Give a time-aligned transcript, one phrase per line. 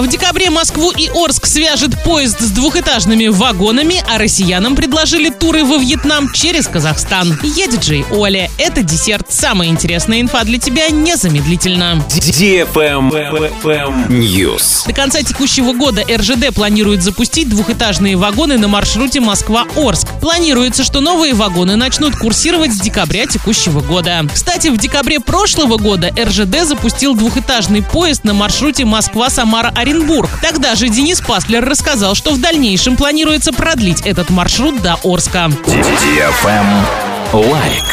[0.00, 5.76] В декабре Москву и Орск свяжет поезд с двухэтажными вагонами, а россиянам предложили туры во
[5.76, 7.38] Вьетнам через Казахстан.
[7.42, 8.50] Я диджей Оля.
[8.56, 9.26] Это десерт.
[9.28, 12.02] Самая интересная инфа для тебя незамедлительно.
[14.08, 14.86] News.
[14.86, 20.08] До конца текущего года РЖД планирует запустить двухэтажные вагоны на маршруте Москва-Орск.
[20.22, 24.26] Планируется, что новые вагоны начнут курсировать с декабря текущего года.
[24.32, 29.89] Кстати, в декабре прошлого года РЖД запустил двухэтажный поезд на маршруте Москва-Самара-Оренбург.
[30.42, 35.50] Тогда же Денис Паслер рассказал, что в дальнейшем планируется продлить этот маршрут до Орска.
[37.32, 37.84] Лайк.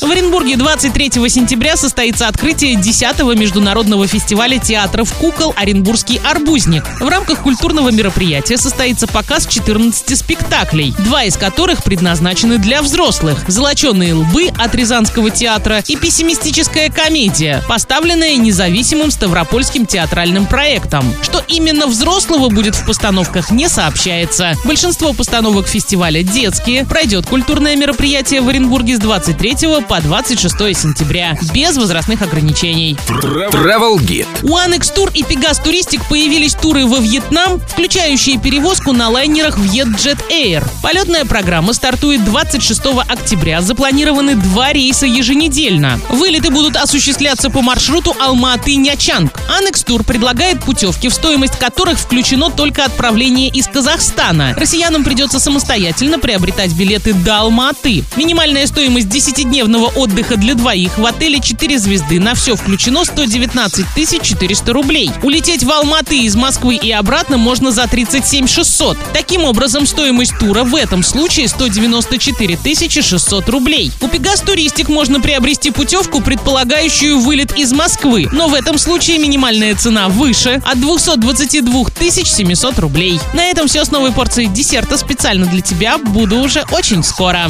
[0.00, 6.84] В Оренбурге 23 сентября состоится открытие 10-го международного фестиваля театров кукол «Оренбургский арбузник».
[7.00, 13.44] В рамках культурного мероприятия состоится показ 14 спектаклей, два из которых предназначены для взрослых.
[13.46, 21.04] «Золоченые лбы» от Рязанского театра и «Пессимистическая комедия», поставленная независимым Ставропольским театральным проектом.
[21.20, 24.54] Что именно взрослого будет в постановках, не сообщается.
[24.64, 26.86] Большинство постановок фестиваля детские.
[26.86, 29.56] Пройдет культурное мероприятие в Оренбурге с 23
[29.89, 32.96] по 26 сентября, без возрастных ограничений.
[33.08, 34.28] Travel Guide.
[34.42, 40.18] У Annex Tour и Pegas Touristic появились туры во Вьетнам, включающие перевозку на лайнерах Vietjet
[40.30, 40.62] Air.
[40.82, 43.62] Полетная программа стартует 26 октября.
[43.62, 45.98] Запланированы два рейса еженедельно.
[46.10, 49.32] Вылеты будут осуществляться по маршруту Алма-Аты-Нячанг.
[49.48, 54.54] Annex Tour предлагает путевки, в стоимость которых включено только отправление из Казахстана.
[54.56, 58.04] Россиянам придется самостоятельно приобретать билеты до Алма-Аты.
[58.16, 63.86] Минимальная стоимость 10-дневного отдыха для двоих в отеле 4 звезды на все включено 119
[64.22, 65.10] 400 рублей.
[65.22, 68.98] Улететь в Алматы из Москвы и обратно можно за 37 600.
[69.12, 72.58] Таким образом, стоимость тура в этом случае 194
[73.02, 73.92] 600 рублей.
[74.00, 79.74] У Пегас Туристик можно приобрести путевку, предполагающую вылет из Москвы, но в этом случае минимальная
[79.74, 83.20] цена выше от 222 700 рублей.
[83.34, 85.98] На этом все с новой порцией десерта специально для тебя.
[85.98, 87.48] Буду уже очень скоро.